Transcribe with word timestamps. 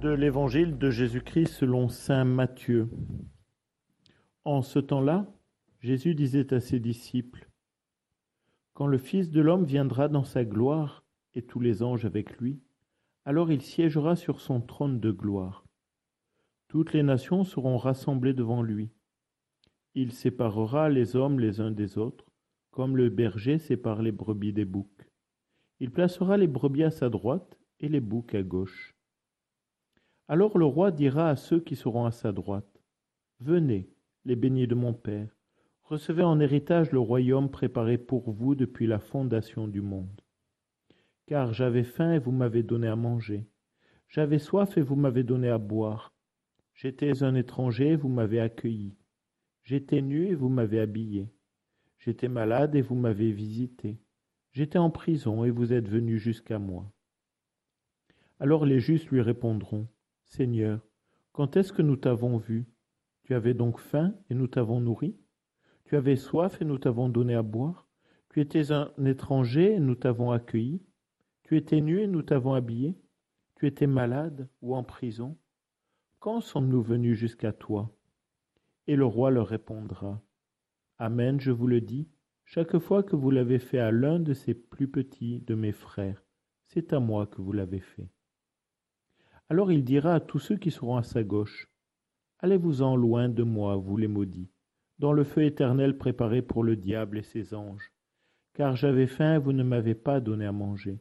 de 0.00 0.10
l'Évangile 0.10 0.76
de 0.76 0.90
Jésus-Christ 0.90 1.46
selon 1.46 1.88
Saint 1.88 2.24
Matthieu. 2.24 2.90
En 4.44 4.60
ce 4.60 4.78
temps-là, 4.78 5.26
Jésus 5.80 6.14
disait 6.14 6.52
à 6.52 6.60
ses 6.60 6.80
disciples, 6.80 7.48
Quand 8.74 8.86
le 8.86 8.98
Fils 8.98 9.30
de 9.30 9.40
l'homme 9.40 9.64
viendra 9.64 10.08
dans 10.08 10.24
sa 10.24 10.44
gloire, 10.44 11.04
et 11.34 11.42
tous 11.42 11.60
les 11.60 11.82
anges 11.82 12.04
avec 12.04 12.38
lui, 12.38 12.60
alors 13.24 13.50
il 13.50 13.62
siégera 13.62 14.16
sur 14.16 14.40
son 14.40 14.60
trône 14.60 15.00
de 15.00 15.10
gloire. 15.10 15.64
Toutes 16.68 16.92
les 16.92 17.02
nations 17.02 17.44
seront 17.44 17.78
rassemblées 17.78 18.34
devant 18.34 18.62
lui. 18.62 18.90
Il 19.94 20.12
séparera 20.12 20.90
les 20.90 21.16
hommes 21.16 21.40
les 21.40 21.60
uns 21.60 21.70
des 21.70 21.96
autres, 21.96 22.26
comme 22.70 22.96
le 22.96 23.08
berger 23.08 23.58
sépare 23.58 24.02
les 24.02 24.12
brebis 24.12 24.52
des 24.52 24.66
boucs. 24.66 25.08
Il 25.80 25.90
placera 25.90 26.36
les 26.36 26.48
brebis 26.48 26.84
à 26.84 26.90
sa 26.90 27.08
droite 27.08 27.58
et 27.80 27.88
les 27.88 28.00
boucs 28.00 28.34
à 28.34 28.42
gauche. 28.42 28.95
Alors 30.28 30.58
le 30.58 30.64
roi 30.64 30.90
dira 30.90 31.30
à 31.30 31.36
ceux 31.36 31.60
qui 31.60 31.76
seront 31.76 32.04
à 32.04 32.10
sa 32.10 32.32
droite, 32.32 32.82
Venez, 33.38 33.88
les 34.24 34.34
bénis 34.34 34.66
de 34.66 34.74
mon 34.74 34.92
Père, 34.92 35.36
recevez 35.84 36.24
en 36.24 36.40
héritage 36.40 36.90
le 36.90 36.98
royaume 36.98 37.48
préparé 37.48 37.96
pour 37.96 38.32
vous 38.32 38.56
depuis 38.56 38.88
la 38.88 38.98
fondation 38.98 39.68
du 39.68 39.80
monde. 39.80 40.20
Car 41.26 41.52
j'avais 41.52 41.84
faim 41.84 42.14
et 42.14 42.18
vous 42.18 42.32
m'avez 42.32 42.64
donné 42.64 42.88
à 42.88 42.96
manger, 42.96 43.48
j'avais 44.08 44.40
soif 44.40 44.76
et 44.76 44.80
vous 44.80 44.96
m'avez 44.96 45.22
donné 45.22 45.48
à 45.48 45.58
boire, 45.58 46.12
j'étais 46.74 47.22
un 47.22 47.36
étranger 47.36 47.90
et 47.90 47.96
vous 47.96 48.08
m'avez 48.08 48.40
accueilli, 48.40 48.96
j'étais 49.62 50.02
nu 50.02 50.26
et 50.26 50.34
vous 50.34 50.48
m'avez 50.48 50.80
habillé, 50.80 51.30
j'étais 51.98 52.28
malade 52.28 52.74
et 52.74 52.82
vous 52.82 52.96
m'avez 52.96 53.30
visité, 53.30 54.00
j'étais 54.52 54.78
en 54.78 54.90
prison 54.90 55.44
et 55.44 55.50
vous 55.50 55.72
êtes 55.72 55.88
venu 55.88 56.18
jusqu'à 56.18 56.58
moi. 56.58 56.90
Alors 58.40 58.66
les 58.66 58.80
justes 58.80 59.08
lui 59.10 59.20
répondront, 59.20 59.86
Seigneur, 60.26 60.86
quand 61.32 61.56
est-ce 61.56 61.72
que 61.72 61.82
nous 61.82 61.96
t'avons 61.96 62.36
vu? 62.36 62.66
Tu 63.22 63.34
avais 63.34 63.54
donc 63.54 63.78
faim 63.78 64.14
et 64.28 64.34
nous 64.34 64.48
t'avons 64.48 64.80
nourri? 64.80 65.16
Tu 65.84 65.96
avais 65.96 66.16
soif 66.16 66.60
et 66.60 66.64
nous 66.64 66.78
t'avons 66.78 67.08
donné 67.08 67.34
à 67.34 67.42
boire? 67.42 67.88
Tu 68.30 68.40
étais 68.40 68.72
un 68.72 68.92
étranger 69.04 69.74
et 69.74 69.80
nous 69.80 69.94
t'avons 69.94 70.32
accueilli? 70.32 70.82
Tu 71.44 71.56
étais 71.56 71.80
nu 71.80 72.00
et 72.00 72.08
nous 72.08 72.22
t'avons 72.22 72.54
habillé? 72.54 72.98
Tu 73.54 73.66
étais 73.66 73.86
malade 73.86 74.48
ou 74.62 74.74
en 74.74 74.82
prison? 74.82 75.38
Quand 76.18 76.40
sommes-nous 76.40 76.82
venus 76.82 77.16
jusqu'à 77.16 77.52
toi? 77.52 77.96
Et 78.88 78.96
le 78.96 79.06
roi 79.06 79.30
leur 79.30 79.46
répondra 79.46 80.20
Amen, 80.98 81.40
je 81.40 81.52
vous 81.52 81.68
le 81.68 81.80
dis, 81.80 82.08
chaque 82.44 82.78
fois 82.78 83.02
que 83.02 83.16
vous 83.16 83.30
l'avez 83.30 83.60
fait 83.60 83.78
à 83.78 83.92
l'un 83.92 84.18
de 84.18 84.34
ces 84.34 84.54
plus 84.54 84.88
petits 84.88 85.40
de 85.40 85.54
mes 85.54 85.72
frères, 85.72 86.24
c'est 86.66 86.92
à 86.92 87.00
moi 87.00 87.26
que 87.26 87.40
vous 87.40 87.52
l'avez 87.52 87.80
fait. 87.80 88.10
Alors 89.48 89.70
il 89.70 89.84
dira 89.84 90.14
à 90.14 90.20
tous 90.20 90.38
ceux 90.38 90.56
qui 90.56 90.70
seront 90.70 90.96
à 90.96 91.02
sa 91.02 91.22
gauche, 91.22 91.68
Allez-vous-en 92.40 92.96
loin 92.96 93.30
de 93.30 93.42
moi, 93.42 93.76
vous 93.76 93.96
les 93.96 94.08
maudits, 94.08 94.50
dans 94.98 95.12
le 95.14 95.24
feu 95.24 95.44
éternel 95.44 95.96
préparé 95.96 96.42
pour 96.42 96.62
le 96.62 96.76
diable 96.76 97.18
et 97.18 97.22
ses 97.22 97.54
anges. 97.54 97.92
Car 98.52 98.76
j'avais 98.76 99.06
faim 99.06 99.38
vous 99.38 99.54
ne 99.54 99.62
m'avez 99.62 99.94
pas 99.94 100.20
donné 100.20 100.44
à 100.44 100.52
manger. 100.52 101.00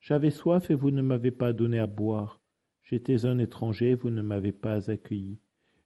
J'avais 0.00 0.30
soif 0.30 0.70
et 0.70 0.74
vous 0.74 0.90
ne 0.90 1.00
m'avez 1.00 1.30
pas 1.30 1.52
donné 1.52 1.78
à 1.78 1.86
boire. 1.86 2.40
J'étais 2.82 3.24
un 3.24 3.38
étranger 3.38 3.94
vous 3.94 4.10
ne 4.10 4.20
m'avez 4.20 4.52
pas 4.52 4.90
accueilli. 4.90 5.38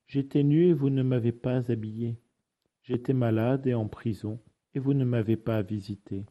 J'étais 0.06 0.42
nu 0.42 0.68
et 0.68 0.72
vous 0.72 0.90
ne 0.90 1.02
m'avez 1.02 1.32
pas 1.32 1.70
habillé. 1.70 2.18
J'étais 2.82 3.12
malade 3.12 3.66
et 3.66 3.74
en 3.74 3.88
prison 3.88 4.40
et 4.74 4.78
vous 4.78 4.94
ne 4.94 5.04
m'avez 5.04 5.36
pas 5.36 5.60
visité. 5.60 6.24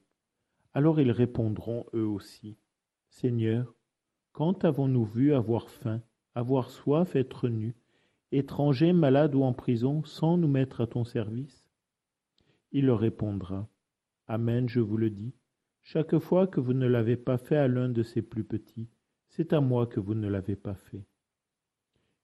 Alors 0.74 1.00
ils 1.00 1.12
répondront 1.12 1.86
eux 1.94 2.08
aussi, 2.08 2.58
Seigneur, 3.10 3.77
quand 4.38 4.66
avons-nous 4.66 5.04
vu 5.04 5.34
avoir 5.34 5.68
faim, 5.68 6.00
avoir 6.36 6.70
soif, 6.70 7.16
être 7.16 7.50
nus, 7.50 7.74
étrangers, 8.32 8.94
malades 8.94 9.34
ou 9.34 9.42
en 9.42 9.52
prison, 9.52 10.04
sans 10.04 10.38
nous 10.38 10.48
mettre 10.48 10.82
à 10.82 10.86
ton 10.86 11.06
service? 11.06 11.72
Il 12.72 12.86
leur 12.86 13.00
répondra, 13.00 13.68
Amen, 14.28 14.70
je 14.70 14.80
vous 14.80 14.98
le 14.98 15.10
dis, 15.10 15.34
chaque 15.82 16.20
fois 16.20 16.46
que 16.46 16.60
vous 16.60 16.74
ne 16.74 16.86
l'avez 16.86 17.18
pas 17.18 17.40
fait 17.40 17.58
à 17.58 17.68
l'un 17.68 17.90
de 17.90 18.04
ces 18.04 18.22
plus 18.22 18.44
petits, 18.44 18.92
c'est 19.28 19.54
à 19.54 19.60
moi 19.60 19.88
que 19.88 20.00
vous 20.00 20.14
ne 20.14 20.28
l'avez 20.28 20.56
pas 20.56 20.76
fait. 20.76 21.08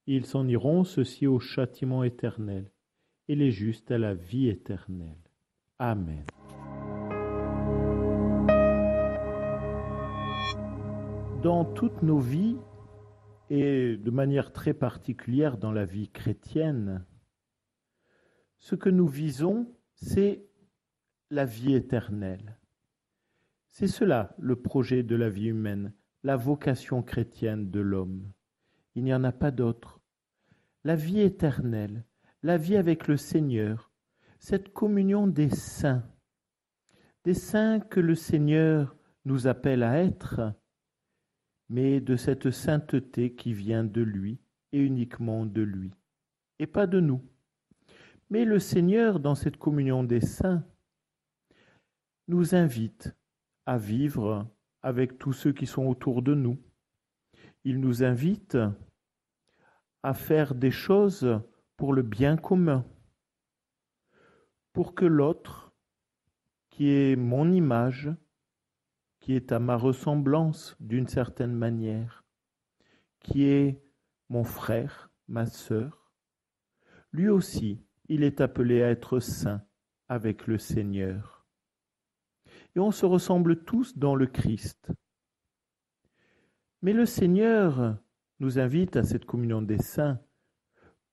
Ils 0.06 0.28
s'en 0.28 0.47
iront, 0.47 0.84
ceux-ci 0.84 1.25
au 1.25 1.40
châtiment 1.40 2.03
éternel, 2.03 2.69
et 3.28 3.34
les 3.34 3.50
justes 3.50 3.90
à 3.90 3.97
la 3.97 4.13
vie 4.13 4.50
éternelle. 4.50 5.31
Amen. 5.80 6.25
Dans 11.43 11.65
toutes 11.65 12.01
nos 12.03 12.19
vies, 12.19 12.57
et 13.49 13.97
de 13.97 14.11
manière 14.11 14.53
très 14.53 14.73
particulière 14.73 15.57
dans 15.57 15.73
la 15.73 15.83
vie 15.83 16.09
chrétienne, 16.09 17.05
ce 18.59 18.75
que 18.75 18.89
nous 18.89 19.07
visons, 19.07 19.67
c'est 19.93 20.47
la 21.29 21.43
vie 21.43 21.75
éternelle. 21.75 22.57
C'est 23.67 23.87
cela 23.87 24.33
le 24.39 24.55
projet 24.55 25.03
de 25.03 25.17
la 25.17 25.29
vie 25.29 25.47
humaine, 25.47 25.93
la 26.23 26.37
vocation 26.37 27.03
chrétienne 27.03 27.69
de 27.69 27.81
l'homme. 27.81 28.31
Il 28.95 29.03
n'y 29.03 29.13
en 29.13 29.25
a 29.25 29.33
pas 29.33 29.51
d'autre. 29.51 29.99
La 30.85 30.95
vie 30.95 31.19
éternelle, 31.19 32.05
la 32.41 32.55
vie 32.55 32.77
avec 32.77 33.09
le 33.09 33.17
Seigneur, 33.17 33.91
cette 34.39 34.71
communion 34.71 35.27
des 35.27 35.49
saints, 35.49 36.07
des 37.25 37.33
saints 37.33 37.81
que 37.81 37.99
le 37.99 38.15
Seigneur 38.15 38.95
nous 39.25 39.47
appelle 39.47 39.83
à 39.83 39.97
être, 40.01 40.53
mais 41.73 42.00
de 42.01 42.16
cette 42.16 42.51
sainteté 42.51 43.34
qui 43.34 43.51
vient 43.51 43.84
de 43.84 44.01
lui 44.01 44.38
et 44.73 44.79
uniquement 44.79 45.44
de 45.44 45.63
lui, 45.63 45.91
et 46.59 46.67
pas 46.67 46.85
de 46.85 47.00
nous. 47.00 47.19
Mais 48.29 48.45
le 48.45 48.59
Seigneur, 48.59 49.19
dans 49.19 49.34
cette 49.34 49.57
communion 49.57 50.03
des 50.03 50.22
saints, 50.22 50.63
nous 52.28 52.53
invite 52.53 53.16
à 53.66 53.79
vivre 53.79 54.47
avec 54.83 55.17
tous 55.17 55.33
ceux 55.33 55.51
qui 55.51 55.66
sont 55.66 55.88
autour 55.88 56.22
de 56.22 56.35
nous. 56.35 56.59
Il 57.63 57.79
nous 57.79 58.03
invite 58.03 58.56
à 60.03 60.13
faire 60.13 60.53
des 60.53 60.69
choses 60.69 61.41
pour 61.75 61.91
le 61.91 62.03
bien 62.03 62.38
commun, 62.38 62.85
pour 64.73 64.94
que 64.94 65.06
l'autre, 65.06 65.73
qui 66.69 66.89
est 66.89 67.16
mon 67.16 67.51
image, 67.51 68.12
qui 69.23 69.35
est 69.35 69.53
à 69.53 69.59
ma 69.59 69.78
ressemblance 69.78 70.75
d'une 70.81 71.07
certaine 71.07 71.53
manière, 71.53 72.25
qui 73.22 73.45
est 73.45 73.81
mon 74.28 74.44
frère, 74.44 75.11
ma 75.29 75.45
sœur, 75.45 76.11
lui 77.13 77.29
aussi, 77.29 77.81
il 78.09 78.22
est 78.22 78.41
appelé 78.41 78.83
à 78.83 78.89
être 78.89 79.22
saint 79.22 79.63
avec 80.09 80.45
le 80.45 80.57
Seigneur. 80.57 81.47
Et 82.75 82.81
on 82.81 82.91
se 82.91 83.06
ressemble 83.06 83.63
tous 83.63 83.97
dans 83.97 84.13
le 84.13 84.28
Christ. 84.28 84.91
Mais 86.81 86.91
le 86.91 87.06
Seigneur 87.06 87.97
nous 88.41 88.59
invite 88.59 88.97
à 88.97 89.03
cette 89.03 89.23
communion 89.23 89.62
des 89.62 89.81
saints, 89.81 90.19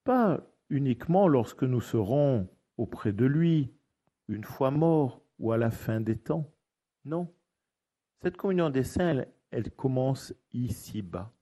pas 0.03 0.45
uniquement 0.69 1.29
lorsque 1.29 1.63
nous 1.63 1.81
serons 1.81 2.49
auprès 2.77 3.13
de 3.13 3.25
lui, 3.25 3.73
une 4.27 4.43
fois 4.43 4.73
mort 4.73 5.23
ou 5.39 5.53
à 5.53 5.57
la 5.57 5.71
fin 5.71 6.01
des 6.01 6.19
temps. 6.19 6.53
Non. 7.05 7.33
Cette 8.23 8.37
communion 8.37 8.69
des 8.69 8.85
saints, 8.85 9.25
elle, 9.51 9.71
commence 9.71 10.35
ici-bas. 10.53 11.33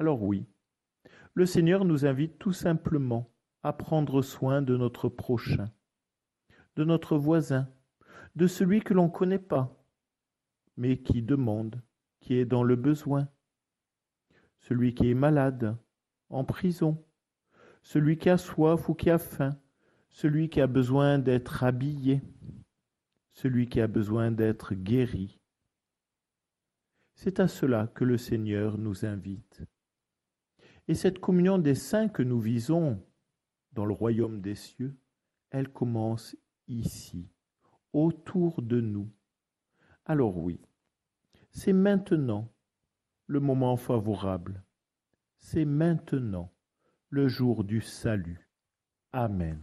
Alors 0.00 0.20
oui, 0.20 0.46
le 1.32 1.46
Seigneur 1.46 1.84
nous 1.84 2.06
invite 2.06 2.40
tout 2.40 2.52
simplement 2.52 3.32
à 3.62 3.72
prendre 3.72 4.20
soin 4.20 4.62
de 4.62 4.76
notre 4.76 5.08
prochain, 5.08 5.70
de 6.74 6.82
notre 6.82 7.16
voisin, 7.16 7.68
de 8.34 8.48
celui 8.48 8.80
que 8.80 8.94
l'on 8.94 9.04
ne 9.04 9.12
connaît 9.12 9.38
pas, 9.38 9.80
mais 10.76 10.98
qui 10.98 11.22
demande, 11.22 11.80
qui 12.18 12.34
est 12.34 12.46
dans 12.46 12.64
le 12.64 12.74
besoin, 12.74 13.28
celui 14.58 14.92
qui 14.92 15.08
est 15.08 15.14
malade, 15.14 15.76
en 16.30 16.42
prison, 16.42 17.06
celui 17.80 18.18
qui 18.18 18.28
a 18.28 18.38
soif 18.38 18.88
ou 18.88 18.94
qui 18.94 19.08
a 19.08 19.18
faim, 19.18 19.56
celui 20.10 20.48
qui 20.48 20.60
a 20.60 20.66
besoin 20.66 21.20
d'être 21.20 21.62
habillé, 21.62 22.22
celui 23.34 23.68
qui 23.68 23.80
a 23.80 23.86
besoin 23.86 24.32
d'être 24.32 24.74
guéri, 24.74 25.38
c'est 27.14 27.40
à 27.40 27.48
cela 27.48 27.86
que 27.94 28.04
le 28.04 28.18
Seigneur 28.18 28.78
nous 28.78 29.04
invite. 29.04 29.62
Et 30.88 30.94
cette 30.94 31.18
communion 31.18 31.58
des 31.58 31.74
saints 31.74 32.08
que 32.08 32.22
nous 32.22 32.40
visons 32.40 33.02
dans 33.72 33.86
le 33.86 33.94
royaume 33.94 34.40
des 34.40 34.54
cieux, 34.54 34.96
elle 35.50 35.68
commence 35.68 36.36
ici, 36.68 37.28
autour 37.92 38.60
de 38.60 38.80
nous. 38.80 39.10
Alors 40.04 40.36
oui, 40.36 40.60
c'est 41.50 41.72
maintenant 41.72 42.52
le 43.26 43.40
moment 43.40 43.76
favorable. 43.76 44.62
C'est 45.38 45.64
maintenant 45.64 46.52
le 47.08 47.28
jour 47.28 47.64
du 47.64 47.80
salut. 47.80 48.50
Amen. 49.12 49.60